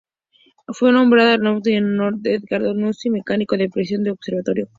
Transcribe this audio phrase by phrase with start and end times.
[0.69, 4.67] Fue nombrado Mannucci en honor a Edgardo Mannucci mecánico de precisión del observatorio.